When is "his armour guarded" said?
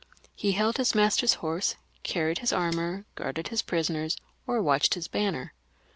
2.39-3.49